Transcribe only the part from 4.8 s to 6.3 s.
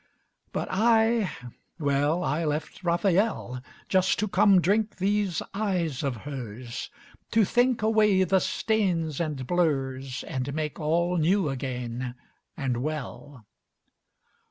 these eyes of